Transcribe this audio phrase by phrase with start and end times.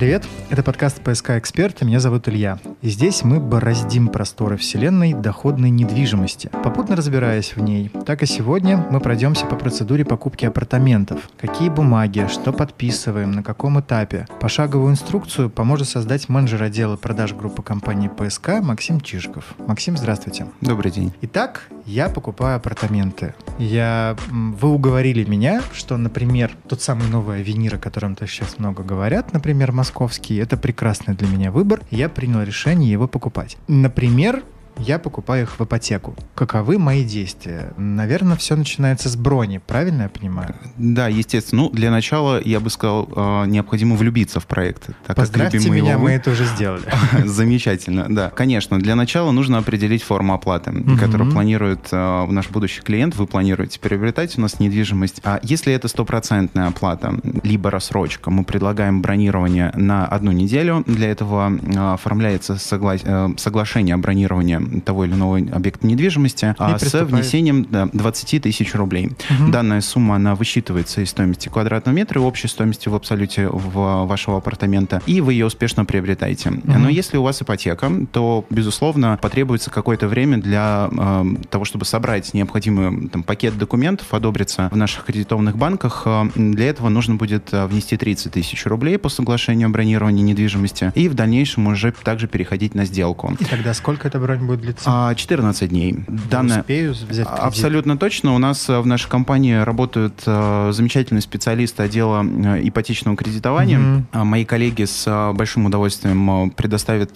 [0.00, 0.26] привет!
[0.48, 2.58] Это подкаст «ПСК Эксперт», и меня зовут Илья.
[2.80, 7.90] И здесь мы бороздим просторы вселенной доходной недвижимости, попутно разбираясь в ней.
[8.06, 11.28] Так и сегодня мы пройдемся по процедуре покупки апартаментов.
[11.36, 14.26] Какие бумаги, что подписываем, на каком этапе.
[14.40, 19.54] Пошаговую инструкцию поможет создать менеджер отдела продаж группы компании «ПСК» Максим Чижиков.
[19.66, 20.46] Максим, здравствуйте.
[20.62, 21.12] Добрый день.
[21.20, 23.34] Итак, я покупаю апартаменты.
[23.58, 24.16] Я...
[24.30, 29.34] Вы уговорили меня, что, например, тот самый новый Авенир, о котором то сейчас много говорят,
[29.34, 31.80] например, московский, это прекрасный для меня выбор.
[31.90, 33.56] Я принял решение его покупать.
[33.66, 34.44] Например,
[34.78, 36.14] я покупаю их в ипотеку.
[36.34, 37.72] Каковы мои действия?
[37.76, 40.54] Наверное, все начинается с брони, правильно я понимаю?
[40.76, 41.62] Да, естественно.
[41.62, 44.90] Ну, для начала, я бы сказал, а, необходимо влюбиться в проект.
[45.06, 46.02] Так Поздравьте как меня, его...
[46.04, 46.84] мы это уже сделали.
[47.26, 48.30] Замечательно, да.
[48.30, 53.16] Конечно, для начала нужно определить форму оплаты, которую планирует а, наш будущий клиент.
[53.16, 55.20] Вы планируете приобретать у нас недвижимость.
[55.24, 60.82] А если это стопроцентная оплата, либо рассрочка, мы предлагаем бронирование на одну неделю.
[60.86, 62.96] Для этого а, оформляется согла...
[63.36, 69.06] соглашение о бронировании того или иного объекта недвижимости а с внесением да, 20 тысяч рублей.
[69.08, 69.50] Угу.
[69.50, 74.38] Данная сумма, она высчитывается из стоимости квадратного метра и общей стоимости в абсолюте в вашего
[74.38, 76.50] апартамента, и вы ее успешно приобретаете.
[76.50, 76.78] Угу.
[76.78, 82.32] Но если у вас ипотека, то, безусловно, потребуется какое-то время для э, того, чтобы собрать
[82.34, 86.06] необходимый там, пакет документов, одобриться в наших кредитованных банках.
[86.34, 91.08] Для этого нужно будет э, внести 30 тысяч рублей по соглашению о бронировании недвижимости и
[91.08, 93.36] в дальнейшем уже также переходить на сделку.
[93.38, 95.12] И тогда сколько эта бронь будет длиться?
[95.14, 95.96] 14 а, дней.
[96.30, 96.60] Данная...
[96.60, 97.44] успею взять кредит?
[97.44, 98.34] Абсолютно точно.
[98.34, 103.78] У нас э, в нашей компании работают э, замечательные специалисты отдела э, ипотечного кредитования.
[103.78, 104.24] Mm-hmm.
[104.24, 107.10] Мои коллеги с большим удовольствием предоставят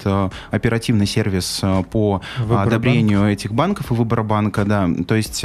[0.50, 3.32] оперативный сервис по Выбор одобрению банк.
[3.32, 4.64] этих банков и выбора банка.
[4.64, 4.88] Да.
[5.06, 5.44] То есть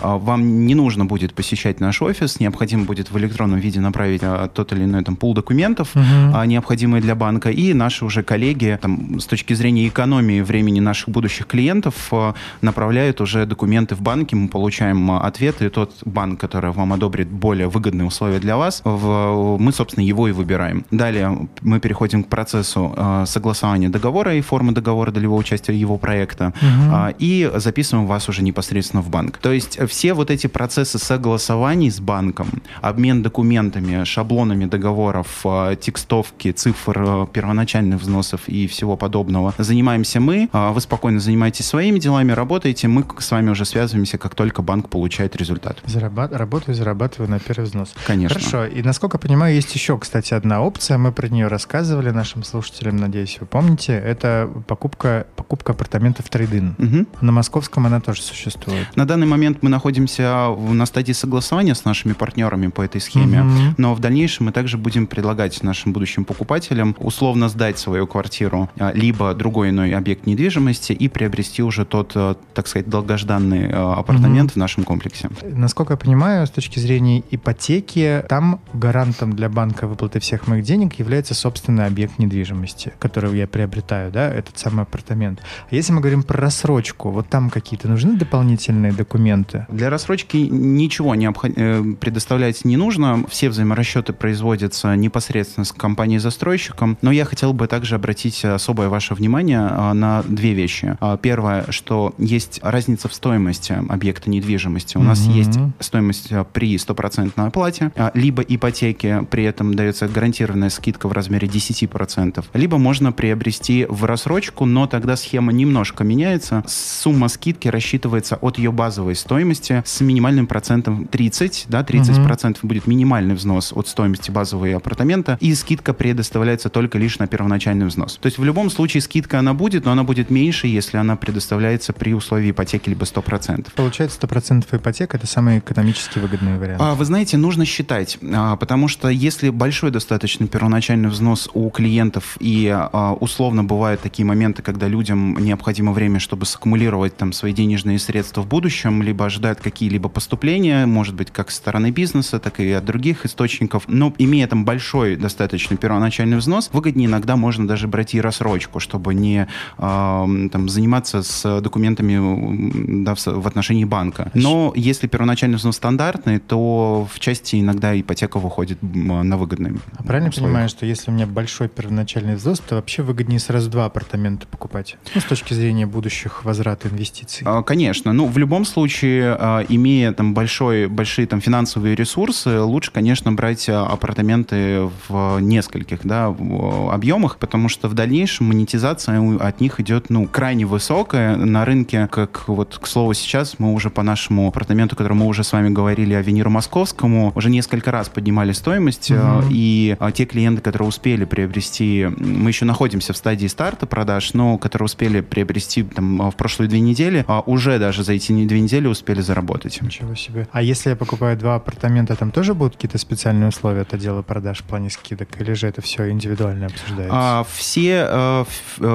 [0.00, 4.22] вам не нужно будет посещать наш офис, необходимо будет в электронном виде направить
[4.54, 6.46] тот или иной там, пул документов, mm-hmm.
[6.46, 11.23] необходимые для банка, и наши уже коллеги там, с точки зрения экономии времени наших будущих
[11.24, 16.38] будущих клиентов э, направляют уже документы в банки, мы получаем э, ответ, и тот банк,
[16.38, 20.84] который вам одобрит более выгодные условия для вас, в, мы, собственно, его и выбираем.
[20.90, 26.52] Далее мы переходим к процессу э, согласования договора и формы договора долевого участия его проекта,
[26.60, 27.14] угу.
[27.18, 29.38] и записываем вас уже непосредственно в банк.
[29.38, 32.48] То есть все вот эти процессы согласований с банком,
[32.82, 35.44] обмен документами, шаблонами договоров,
[35.80, 40.48] текстовки, цифр первоначальных взносов и всего подобного занимаемся мы.
[40.52, 44.88] Вы спокойно спокойно занимаетесь своими делами, работаете, мы с вами уже связываемся, как только банк
[44.88, 45.78] получает результат.
[45.86, 46.32] Зарабат...
[46.32, 47.94] Работаю, зарабатываю на первый взнос.
[48.06, 48.38] Конечно.
[48.38, 48.64] Хорошо.
[48.66, 50.98] И насколько понимаю, есть еще, кстати, одна опция.
[50.98, 53.92] Мы про нее рассказывали нашим слушателям, надеюсь, вы помните.
[53.92, 56.74] Это покупка, покупка апартаментов трейдин.
[56.78, 57.06] Угу.
[57.20, 58.86] На московском она тоже существует.
[58.96, 63.74] На данный момент мы находимся на стадии согласования с нашими партнерами по этой схеме, угу.
[63.76, 68.92] но в дальнейшем мы также будем предлагать нашим будущим покупателям условно сдать свою квартиру, а,
[68.92, 74.50] либо другой иной объект недвижимости и приобрести уже тот, э, так сказать, долгожданный э, апартамент
[74.50, 74.54] угу.
[74.54, 75.28] в нашем комплексе.
[75.42, 80.98] Насколько я понимаю, с точки зрения ипотеки, там гарантом для банка выплаты всех моих денег
[80.98, 85.40] является собственный объект недвижимости, который я приобретаю, да, этот самый апартамент.
[85.70, 89.66] А если мы говорим про рассрочку, вот там какие-то нужны дополнительные документы?
[89.68, 91.52] Для рассрочки ничего необход...
[91.56, 93.24] Э, предоставлять не нужно.
[93.28, 96.98] Все взаиморасчеты производятся непосредственно с компанией-застройщиком.
[97.02, 99.60] Но я хотел бы также обратить особое ваше внимание
[99.94, 100.93] на две вещи.
[101.00, 104.96] А, первое, что есть разница в стоимости объекта недвижимости.
[104.96, 105.04] У mm-hmm.
[105.04, 111.08] нас есть стоимость а, при стопроцентной оплате, а, либо ипотеке, при этом дается гарантированная скидка
[111.08, 116.62] в размере 10%, либо можно приобрести в рассрочку, но тогда схема немножко меняется.
[116.66, 122.58] Сумма скидки рассчитывается от ее базовой стоимости с минимальным процентом 30, да, 30% mm-hmm.
[122.62, 128.18] будет минимальный взнос от стоимости базового апартамента, и скидка предоставляется только лишь на первоначальный взнос.
[128.20, 131.16] То есть в любом случае скидка она будет, но она будет меньше, если если она
[131.16, 133.68] предоставляется при условии ипотеки либо 100%.
[133.74, 136.80] Получается, 100% ипотека– это самый экономически выгодный вариант.
[136.80, 142.36] А, вы знаете, нужно считать, а, потому что если большой достаточно первоначальный взнос у клиентов,
[142.40, 147.98] и а, условно бывают такие моменты, когда людям необходимо время, чтобы саккумулировать там свои денежные
[147.98, 152.70] средства в будущем, либо ожидают какие-либо поступления, может быть, как со стороны бизнеса, так и
[152.72, 158.14] от других источников, но имея там большой достаточно первоначальный взнос, выгоднее иногда можно даже брать
[158.14, 164.30] и рассрочку, чтобы не там заниматься с документами да, в отношении банка.
[164.34, 170.30] Но если первоначально взнос стандартный, то в части иногда ипотека выходит на выгодные А правильно
[170.30, 170.52] условиях.
[170.52, 174.96] понимаю, что если у меня большой первоначальный взнос, то вообще выгоднее сразу два апартамента покупать?
[175.14, 177.46] Ну, с точки зрения будущих возврата инвестиций.
[177.46, 178.12] А, конечно.
[178.12, 183.68] Ну, в любом случае, а, имея там большой, большие там финансовые ресурсы, лучше, конечно, брать
[183.68, 190.53] апартаменты в нескольких да, объемах, потому что в дальнейшем монетизация от них идет ну, крайне
[190.62, 191.34] высокая.
[191.36, 195.42] На рынке, как вот, к слову, сейчас мы уже по нашему апартаменту, который мы уже
[195.42, 199.44] с вами говорили, о Венеру Московскому, уже несколько раз поднимали стоимость, угу.
[199.50, 204.58] и а, те клиенты, которые успели приобрести, мы еще находимся в стадии старта продаж, но
[204.58, 208.86] которые успели приобрести там в прошлые две недели, а, уже даже за эти две недели
[208.86, 209.80] успели заработать.
[209.82, 210.46] Ничего себе.
[210.52, 214.58] А если я покупаю два апартамента, там тоже будут какие-то специальные условия от отдела продаж
[214.60, 217.16] в плане скидок, или же это все индивидуально обсуждается?
[217.16, 218.44] А, все, а,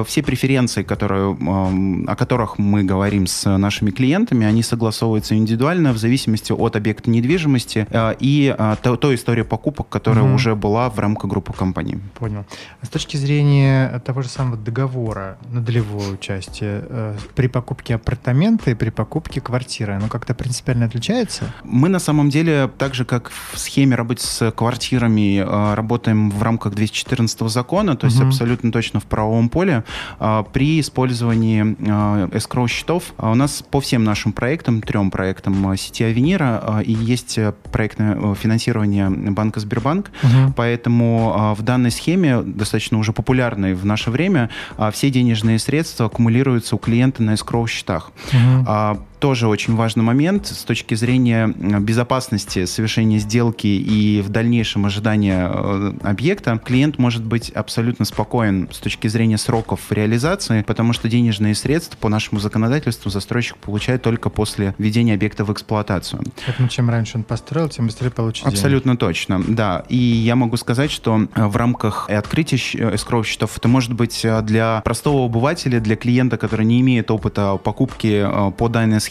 [0.06, 6.52] все преференции, которые, о которых мы говорим с нашими клиентами, они согласовываются индивидуально в зависимости
[6.52, 7.86] от объекта недвижимости
[8.20, 8.56] и
[9.00, 10.34] той истории покупок, которая угу.
[10.34, 11.98] уже была в рамках группы компаний.
[12.14, 12.44] Понял.
[12.80, 18.70] А с точки зрения того же самого договора на долевое участие, э, при покупке апартамента
[18.70, 21.52] и при покупке квартиры, оно как-то принципиально отличается?
[21.64, 26.42] Мы на самом деле, так же как в схеме работы с квартирами, э, работаем в
[26.42, 28.28] рамках 214 закона, то есть угу.
[28.28, 29.84] абсолютно точно в правовом поле.
[30.18, 36.82] Э, при использовании escrow счетов у нас по всем нашим проектам, трем проектам сети Авенира,
[36.84, 37.38] и есть
[37.72, 40.52] проектное финансирование банка Сбербанк, угу.
[40.56, 44.50] поэтому в данной схеме, достаточно уже популярной в наше время,
[44.92, 48.12] все денежные средства аккумулируются у клиента на escrow счетах.
[48.32, 55.48] Угу тоже очень важный момент с точки зрения безопасности совершения сделки и в дальнейшем ожидания
[55.52, 56.58] э, объекта.
[56.58, 62.08] Клиент может быть абсолютно спокоен с точки зрения сроков реализации, потому что денежные средства по
[62.08, 66.22] нашему законодательству застройщик получает только после введения объекта в эксплуатацию.
[66.46, 69.00] Поэтому чем раньше он построил, тем быстрее получит Абсолютно деньги.
[69.00, 69.84] точно, да.
[69.88, 74.40] И я могу сказать, что э, в рамках открытия эскроу счетов это может быть э,
[74.40, 78.26] для простого обывателя, для клиента, который не имеет опыта покупки
[78.56, 79.09] по данной схеме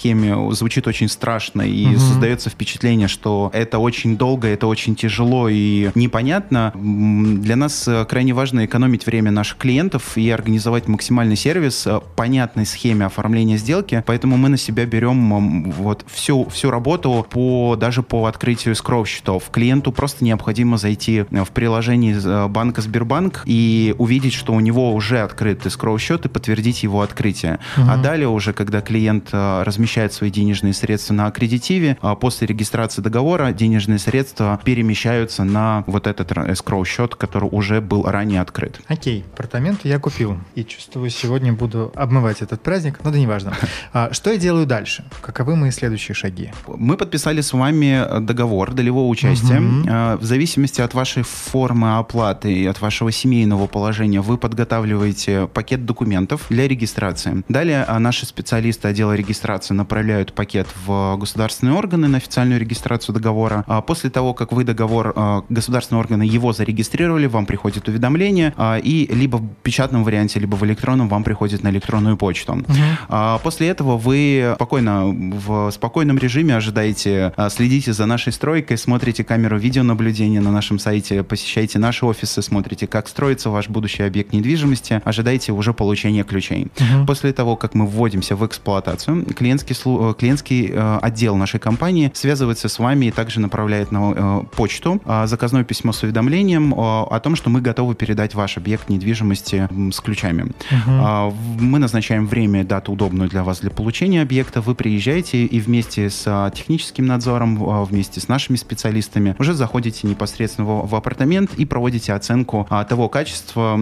[0.52, 2.00] звучит очень страшно и угу.
[2.00, 6.74] создается впечатление, что это очень долго, это очень тяжело и непонятно.
[6.76, 12.66] Для нас э, крайне важно экономить время наших клиентов и организовать максимальный сервис э, понятной
[12.66, 18.26] схеме оформления сделки, поэтому мы на себя берем вот всю, всю работу по, даже по
[18.26, 19.50] открытию скров счетов.
[19.52, 25.20] Клиенту просто необходимо зайти э, в приложение банка Сбербанк и увидеть, что у него уже
[25.20, 27.60] открыт скров счет и подтвердить его открытие.
[27.78, 27.88] Угу.
[27.90, 33.02] А далее уже, когда клиент размещает размещает свои денежные средства на аккредитиве, а после регистрации
[33.02, 38.80] договора денежные средства перемещаются на вот этот escrow счет, который уже был ранее открыт.
[38.88, 43.54] Окей, апартаменты я купил и чувствую, сегодня буду обмывать этот праздник, но да неважно.
[43.92, 45.04] А, что я делаю дальше?
[45.22, 46.52] Каковы мои следующие шаги?
[46.68, 49.60] Мы подписали с вами договор долевого участия.
[49.60, 50.20] Угу.
[50.22, 56.46] В зависимости от вашей формы оплаты и от вашего семейного положения вы подготавливаете пакет документов
[56.50, 57.44] для регистрации.
[57.50, 63.64] Далее а, наши специалисты отдела регистрации направляют пакет в государственные органы на официальную регистрацию договора.
[63.68, 68.78] А после того, как вы договор, а, государственные органы его зарегистрировали, вам приходит уведомление, а,
[68.78, 72.54] и либо в печатном варианте, либо в электронном вам приходит на электронную почту.
[72.54, 73.40] Угу.
[73.44, 80.42] После этого вы спокойно, в спокойном режиме ожидаете, следите за нашей стройкой, смотрите камеру видеонаблюдения
[80.42, 85.74] на нашем сайте, посещаете наши офисы, смотрите, как строится ваш будущий объект недвижимости, ожидаете уже
[85.74, 86.68] получения ключей.
[86.80, 87.06] Угу.
[87.06, 92.12] После того, как мы вводимся в эксплуатацию, клиентский клиентский, э, клиентский э, отдел нашей компании
[92.14, 97.36] связывается с вами и также направляет на э, почту заказное письмо с уведомлением о том,
[97.36, 100.52] что мы готовы передать ваш объект недвижимости с ключами.
[100.72, 101.36] Угу.
[101.60, 104.62] Мы назначаем время и дату удобную для вас для получения объекта.
[104.62, 110.96] Вы приезжаете и вместе с техническим надзором, вместе с нашими специалистами уже заходите непосредственно в
[110.96, 113.80] апартамент и проводите оценку того качества,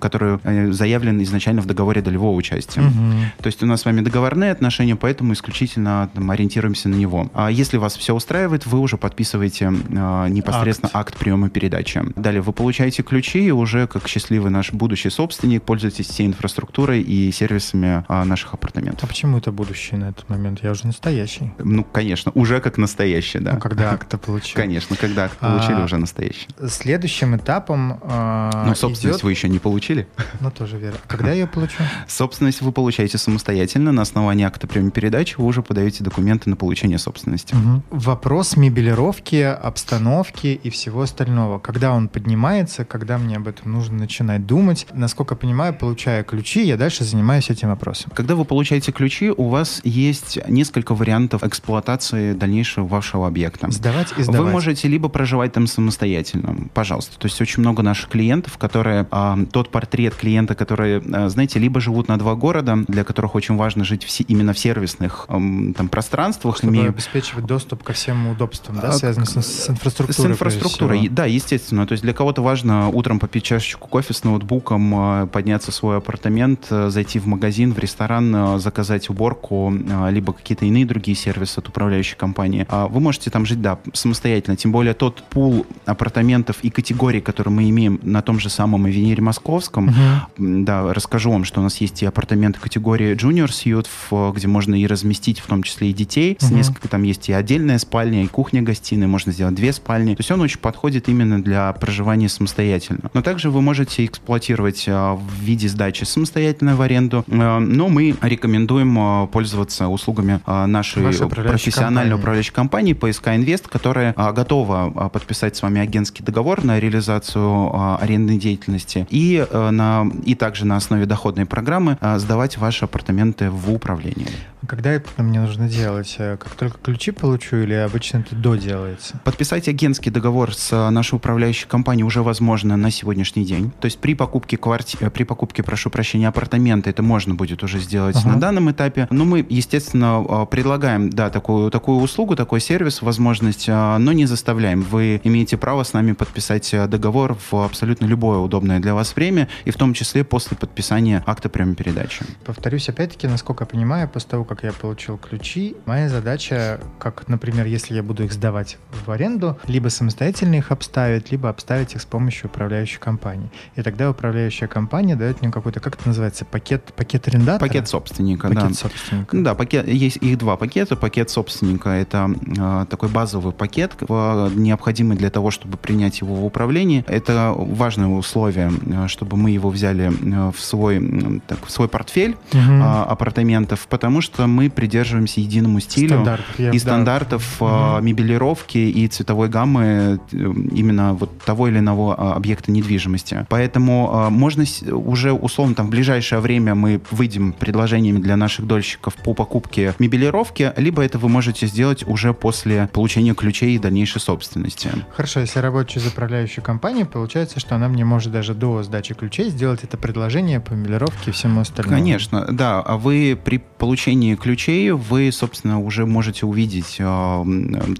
[0.00, 0.40] которое
[0.72, 2.80] заявлено изначально в договоре долевого участия.
[2.80, 3.42] Угу.
[3.42, 7.30] То есть у нас с вами договорные отношения, поэтому исключительно там, ориентируемся на него.
[7.32, 11.12] А если вас все устраивает, вы уже подписываете э, непосредственно акт.
[11.12, 12.02] акт приема передачи.
[12.16, 17.30] Далее вы получаете ключи и уже как счастливый наш будущий собственник пользуетесь всей инфраструктурой и
[17.30, 19.04] сервисами э, наших апартаментов.
[19.04, 20.58] А почему это будущий на этот момент?
[20.64, 21.52] Я уже настоящий.
[21.58, 23.52] Ну, конечно, уже как настоящий, да.
[23.52, 24.56] Ну, когда акт получил.
[24.56, 26.48] Конечно, когда акт получили, а, уже настоящий.
[26.66, 29.22] Следующим этапом э, Но собственность идет...
[29.22, 30.08] вы еще не получили.
[30.40, 30.98] Ну, тоже верно.
[31.06, 31.80] Когда я ее получу?
[32.08, 36.96] Собственность вы получаете самостоятельно на основании акта приема передачи вы уже подаете документы на получение
[36.96, 37.54] собственности.
[37.54, 37.82] Угу.
[37.90, 41.58] Вопрос мебелировки, обстановки и всего остального.
[41.58, 44.86] Когда он поднимается, когда мне об этом нужно начинать думать.
[44.94, 48.10] Насколько понимаю, получая ключи, я дальше занимаюсь этим вопросом.
[48.14, 53.70] Когда вы получаете ключи, у вас есть несколько вариантов эксплуатации дальнейшего вашего объекта.
[53.70, 54.40] Сдавать и сдавать.
[54.40, 57.18] Вы можете либо проживать там самостоятельно, пожалуйста.
[57.18, 61.80] То есть очень много наших клиентов, которые а, тот портрет клиента, которые, а, знаете, либо
[61.80, 66.56] живут на два города, для которых очень важно жить в, именно в сервисных там пространствах,
[66.56, 66.88] чтобы имея...
[66.88, 70.30] обеспечивать доступ ко всем удобствам, да, а, связанным с, с инфраструктурой.
[70.30, 71.86] С инфраструктурой, да, естественно.
[71.86, 75.98] То есть для кого-то важно утром попить чашечку кофе с ноутбуком, а, подняться в свой
[75.98, 79.72] апартамент, а, зайти в магазин, в ресторан, заказать уборку,
[80.10, 82.66] либо какие-то иные другие сервисы от управляющей компании.
[82.70, 84.56] Вы можете там жить, да, самостоятельно.
[84.56, 89.22] Тем более тот пул апартаментов и категорий, которые мы имеем на том же самом Авенире
[89.22, 90.64] Московском, uh-huh.
[90.64, 94.86] да, расскажу вам, что у нас есть и апартаменты категории Junior Suite, где можно и
[94.86, 96.36] разместить в том числе и детей.
[96.38, 100.14] С несколько там есть и отдельная спальня, и кухня-гостиная, можно сделать две спальни.
[100.14, 103.10] То есть он очень подходит именно для проживания самостоятельно.
[103.14, 108.14] Но также вы можете эксплуатировать а, в виде сдачи самостоятельно в аренду, а, но мы
[108.20, 112.12] рекомендуем а, пользоваться услугами нашей профессиональной компании.
[112.12, 119.06] управляющей компании PSK Invest, которая готова подписать с вами агентский договор на реализацию арендной деятельности
[119.10, 124.28] и, на, и также на основе доходной программы сдавать ваши апартаменты в управление.
[124.66, 126.16] Когда это мне нужно делать?
[126.18, 129.20] Э, как только ключи получу или обычно это доделается?
[129.24, 133.72] Подписать агентский договор с э, нашей управляющей компанией уже возможно на сегодняшний день.
[133.80, 137.78] То есть при покупке квартиры, э, при покупке, прошу прощения, апартамента это можно будет уже
[137.78, 138.30] сделать ага.
[138.30, 139.06] на данном этапе.
[139.10, 144.82] Но мы, естественно, предлагаем, да, такую, такую услугу, такой сервис, возможность, но не заставляем.
[144.82, 149.70] Вы имеете право с нами подписать договор в абсолютно любое удобное для вас время, и
[149.70, 152.24] в том числе после подписания акта прямой передачи.
[152.44, 157.28] Повторюсь, опять-таки, насколько я понимаю, после того, как как я получил ключи, моя задача, как,
[157.28, 162.00] например, если я буду их сдавать в аренду, либо самостоятельно их обставить, либо обставить их
[162.00, 163.50] с помощью управляющей компании.
[163.74, 167.68] И тогда управляющая компания дает мне какой-то, как это называется, пакет, пакет арендатора?
[167.68, 168.74] Пакет собственника, пакет да.
[168.74, 169.36] собственника.
[169.36, 170.96] Да, пакет, есть их два пакета.
[170.96, 176.44] Пакет собственника— это э, такой базовый пакет, э, необходимый для того, чтобы принять его в
[176.46, 177.04] управление.
[177.08, 182.36] Это важное условие, э, чтобы мы его взяли э, в свой, так, в свой портфель
[182.52, 182.58] угу.
[182.58, 187.98] э, апартаментов, потому что мы придерживаемся единому стилю стандартов, и стандартов да.
[188.00, 193.46] мебелировки и цветовой гаммы э, именно вот того или иного а, объекта недвижимости.
[193.48, 199.14] Поэтому а, можно уже условно там в ближайшее время мы выйдем предложениями для наших дольщиков
[199.14, 204.90] по покупке мебелировки, либо это вы можете сделать уже после получения ключей и дальнейшей собственности.
[205.14, 209.50] Хорошо, если работаю из управляющей компании, получается, что она мне может даже до сдачи ключей
[209.50, 211.96] сделать это предложение по мебелировке и всему остальному.
[211.96, 212.80] Конечно, да.
[212.80, 217.44] А вы при получении ключей вы, собственно, уже можете увидеть э,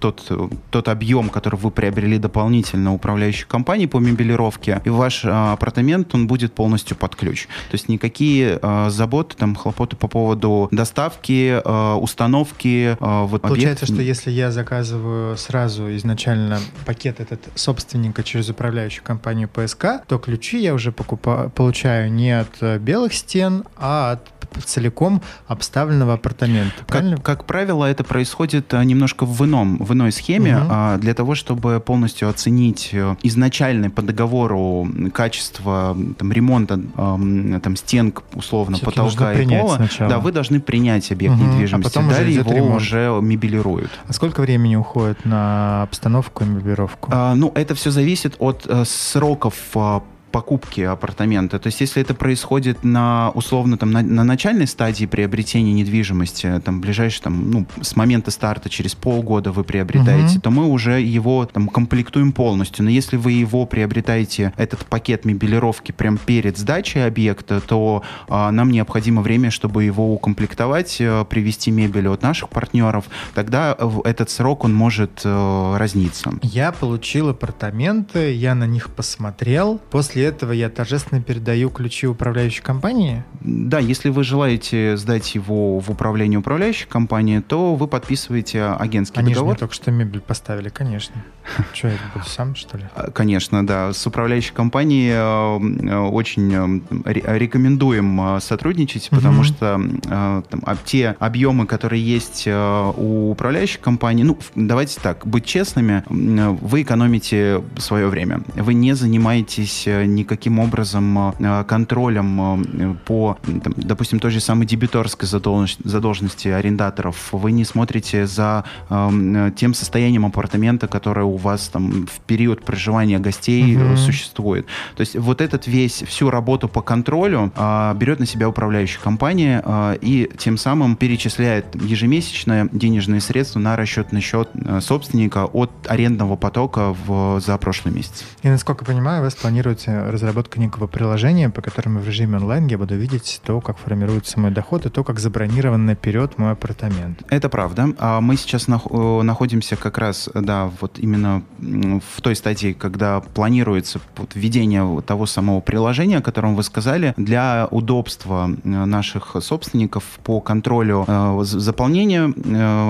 [0.01, 0.31] тот,
[0.71, 6.27] тот объем, который вы приобрели дополнительно управляющей компании по мебелировке, и ваш э, апартамент, он
[6.27, 7.47] будет полностью под ключ.
[7.71, 12.97] То есть никакие э, заботы, там, хлопоты по поводу доставки, э, установки.
[12.99, 14.01] Э, вот Получается, объект...
[14.01, 20.63] что если я заказываю сразу изначально пакет этот собственника через управляющую компанию ПСК, то ключи
[20.63, 26.85] я уже покупаю, получаю не от э, белых стен, а от целиком обставленного апартамента.
[26.89, 31.01] Как, как правило, это происходит а, немножко в ином, в иной схеме, угу.
[31.01, 38.79] для того, чтобы полностью оценить э, изначальное по договору качество там, ремонта там, стен, условно,
[38.79, 39.77] потолка и пола.
[39.77, 40.11] Сначала.
[40.11, 41.45] Да, вы должны принять объект угу.
[41.45, 42.77] недвижимости, а потом далее его ремонт.
[42.77, 43.91] уже мебелируют.
[44.07, 47.11] А сколько времени уходит на обстановку и мебелировку?
[47.13, 50.03] А, ну, это все зависит от а, сроков а,
[50.37, 51.59] покупки апартамента.
[51.59, 56.83] То есть, если это происходит на условно там на, на начальной стадии приобретения недвижимости, там
[56.83, 60.41] ближайший там ну с момента старта через полгода вы приобретаете, угу.
[60.43, 62.85] то мы уже его там комплектуем полностью.
[62.85, 68.71] Но если вы его приобретаете этот пакет мебелировки прям перед сдачей объекта, то а, нам
[68.71, 73.07] необходимо время, чтобы его укомплектовать, а, привести мебель от наших партнеров.
[73.33, 73.75] Тогда
[74.05, 76.33] этот срок он может а, разниться.
[76.43, 79.81] Я получил апартаменты, я на них посмотрел.
[79.91, 83.25] После этого я торжественно передаю ключи управляющей компании?
[83.41, 89.33] Да, если вы желаете сдать его в управление управляющей компании, то вы подписываете агентский Они
[89.33, 89.51] договор.
[89.51, 91.15] Они же только что мебель поставили, конечно.
[91.73, 92.85] Что, я буду сам, что ли?
[92.95, 93.93] А, конечно, да.
[93.93, 101.67] С управляющей компанией э, э, очень э, рекомендуем сотрудничать, потому что там, а, те объемы,
[101.67, 108.41] которые есть у управляющей компании, ну, давайте так, быть честными, вы экономите свое время.
[108.55, 111.35] Вы не занимаетесь никаким образом
[111.69, 117.29] контролем по, там, допустим, той же самой дебиторской задолженности арендаторов.
[117.33, 123.77] Вы не смотрите за тем состоянием апартамента, которое у вас там в период проживания гостей
[123.77, 123.97] угу.
[123.97, 124.67] существует.
[124.97, 127.53] То есть вот этот весь, всю работу по контролю
[127.95, 129.63] берет на себя управляющая компания
[130.01, 134.49] и тем самым перечисляет ежемесячно денежные средства на расчетный счет
[134.81, 138.25] собственника от арендного потока в, за прошлый месяц.
[138.43, 142.79] И насколько я понимаю, вы планируете разработку некого приложения, по которому в режиме онлайн я
[142.79, 147.23] буду видеть то, как формируется мой доход, и то, как забронирован наперед мой апартамент.
[147.29, 147.89] Это правда.
[147.99, 154.01] А мы сейчас э, находимся как раз, да, вот именно в той стадии, когда планируется
[154.35, 161.05] введение того самого приложения, о котором вы сказали, для удобства э, наших собственников по контролю
[161.07, 162.33] э, заполнения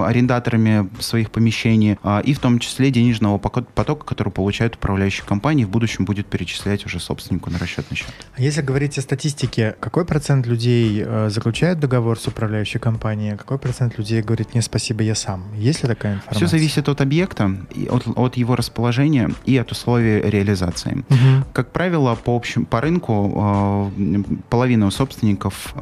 [0.04, 5.70] арендаторами своих помещений а, и в том числе денежного потока, который получают управляющие компании, в
[5.70, 8.08] будущем будет перечислять уже собственнику на расчетный счет.
[8.36, 13.36] А если говорить о статистике, какой процент людей э, заключает договор с управляющей компанией, а
[13.36, 15.44] какой процент людей говорит «не, спасибо, я сам»?
[15.56, 16.46] Есть ли такая информация?
[16.46, 17.56] Все зависит от объекта,
[17.90, 21.04] от, от его расположения и от условий реализации.
[21.08, 21.44] Угу.
[21.52, 25.74] Как правило, по, общем, по рынку э, половина собственников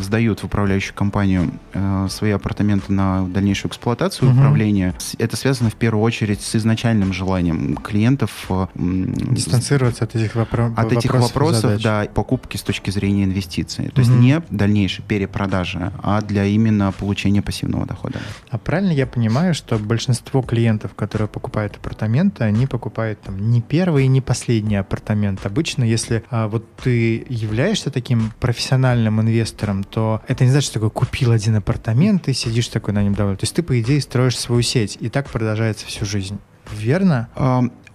[0.00, 4.38] сдают в управляющую компанию э, свои апартаменты на дальнейшую эксплуатацию, угу.
[4.38, 4.94] управление.
[5.18, 10.92] Это связано в первую очередь с изначальным желанием клиентов э, дистанцироваться от этих, вопро- от
[10.92, 13.88] этих вопросов, вопросов да, покупки с точки зрения инвестиций.
[13.88, 14.20] То есть угу.
[14.20, 18.18] не дальнейшей перепродажи, а для именно получения пассивного дохода.
[18.50, 24.04] А правильно я понимаю, что большинство клиентов, которые покупают апартаменты, они покупают там не первый
[24.04, 25.44] и не последний апартамент.
[25.44, 30.90] Обычно, если а, вот ты являешься таким профессиональным инвестором, то это не значит, что такой
[30.90, 33.36] купил один апартамент и сидишь такой на нем доволен.
[33.36, 36.38] То есть ты, по идее, строишь свою сеть, и так продолжается всю жизнь.
[36.72, 37.28] Верно?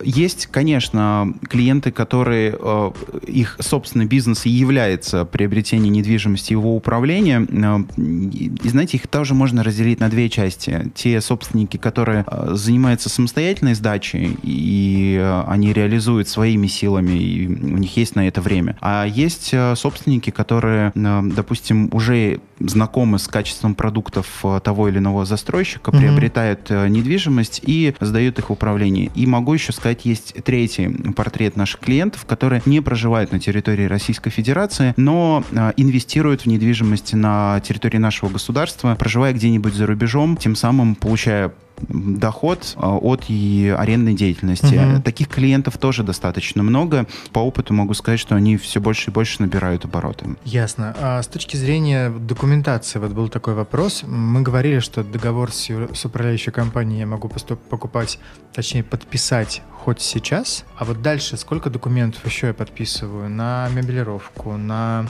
[0.04, 2.92] Есть, конечно, клиенты, которые э,
[3.28, 7.48] их собственный бизнес и является приобретение недвижимости его управление.
[7.50, 10.92] Э, и, знаете, их тоже можно разделить на две части.
[10.96, 17.78] Те собственники, которые э, занимаются самостоятельной сдачей, и э, они реализуют своими силами, и у
[17.78, 18.78] них есть на это время.
[18.82, 25.26] А есть э, собственники, которые, э, допустим, уже знакомы с качеством продуктов того или иного
[25.26, 26.00] застройщика, mm-hmm.
[26.00, 29.12] приобретают э, недвижимость и сдают их в управление.
[29.16, 33.86] И могу еще сказать, сказать, есть третий портрет наших клиентов, которые не проживают на территории
[33.86, 40.38] Российской Федерации, но э, инвестируют в недвижимость на территории нашего государства, проживая где-нибудь за рубежом,
[40.38, 41.52] тем самым получая
[41.90, 44.76] доход а, от и арендной деятельности.
[44.76, 45.02] Угу.
[45.04, 47.06] Таких клиентов тоже достаточно много.
[47.32, 50.36] По опыту могу сказать, что они все больше и больше набирают обороты.
[50.44, 50.96] Ясно.
[51.00, 54.04] А с точки зрения документации, вот был такой вопрос.
[54.06, 57.30] Мы говорили, что договор с, с управляющей компанией я могу
[57.70, 58.20] покупать,
[58.54, 65.08] точнее подписать хоть сейчас, а вот дальше сколько документов еще я подписываю на мебелировку, на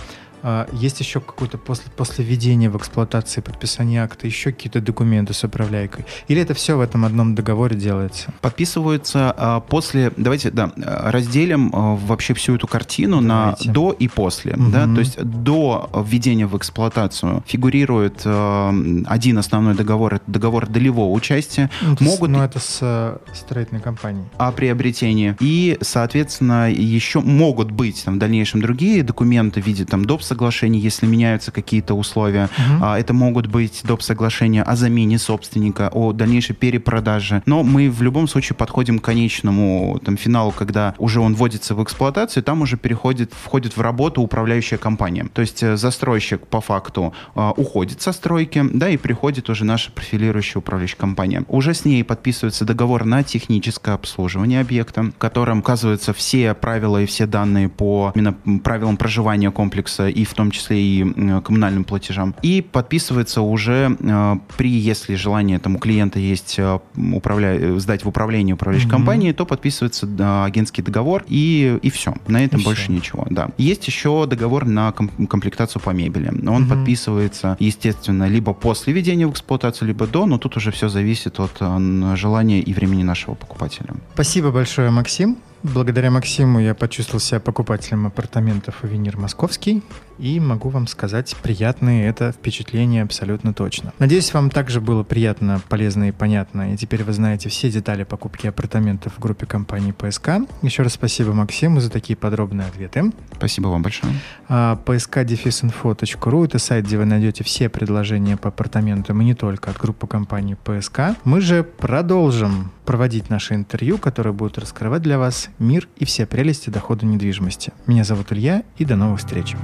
[0.74, 6.06] есть еще какой-то после, после введения в эксплуатации подписания акта, еще какие-то документы с управляйкой?
[6.28, 8.34] Или это все в этом одном договоре делается?
[8.42, 13.68] Подписываются а, после, давайте, да, разделим а, вообще всю эту картину давайте.
[13.68, 14.54] на до и после.
[14.54, 14.72] Угу.
[14.72, 14.86] Да?
[14.86, 18.74] То есть до введения в эксплуатацию фигурирует а,
[19.06, 21.70] один основной договор, это договор долевого участия.
[21.82, 22.30] Ну, Могут...
[22.30, 24.26] Но ну, это с э, строительной компанией.
[24.38, 25.36] О приобретении.
[25.40, 30.80] И, соответственно, еще могут быть там, в дальнейшем другие документы в виде там, доп соглашений,
[30.80, 32.46] если меняются какие-то условия.
[32.58, 32.84] Угу.
[32.84, 34.02] А, это могут быть доп.
[34.02, 37.44] соглашения о замене собственника, о дальнейшей перепродаже.
[37.46, 41.84] Но мы в любом случае подходим к конечному там, финалу, когда уже он вводится в
[41.84, 45.26] эксплуатацию, там уже переходит, входит в работу управляющая компания.
[45.34, 49.92] То есть э, застройщик по факту э, уходит со стройки, да, и приходит уже наша
[49.92, 51.44] профилирующая управляющая компания.
[51.50, 57.06] Уже с ней подписывается договор на техническое обслуживание объекта, в котором указываются все правила и
[57.06, 62.36] все данные по именно правилам проживания комплекса и и в том числе и коммунальным платежам.
[62.42, 66.80] И подписывается уже э, при, если желание там у клиента есть э,
[67.14, 67.80] управля...
[67.80, 68.92] сдать в управление управляющей mm-hmm.
[68.92, 70.08] компании, то подписывается
[70.46, 72.14] агентский договор и, и все.
[72.28, 72.94] На этом и больше все.
[72.94, 73.26] ничего.
[73.30, 73.50] Да.
[73.58, 76.30] Есть еще договор на комплектацию по мебели.
[76.30, 76.70] Он mm-hmm.
[76.70, 81.58] подписывается, естественно, либо после введения в эксплуатацию, либо до, но тут уже все зависит от
[81.60, 83.90] э, желания и времени нашего покупателя.
[84.14, 85.38] Спасибо большое, Максим.
[85.64, 89.84] Благодаря Максиму я почувствовал себя покупателем апартаментов «Авенир Московский».
[90.22, 93.92] И могу вам сказать, приятные это впечатления абсолютно точно.
[94.00, 98.48] Надеюсь, вам также было приятно, полезно и понятно, и теперь вы знаете все детали покупки
[98.48, 100.30] апартаментов в группе компании ПСК.
[100.62, 103.12] Еще раз спасибо Максиму за такие подробные ответы.
[103.36, 104.14] Спасибо вам большое.
[104.48, 109.78] А, psk-info.ru— это сайт, где вы найдете все предложения по апартаментам и не только от
[109.78, 111.18] группы компании ПСК.
[111.24, 116.70] Мы же продолжим проводить наши интервью, которые будут раскрывать для вас мир и все прелести
[116.70, 117.74] дохода недвижимости.
[117.88, 119.56] Меня зовут Илья, и до новых встреч.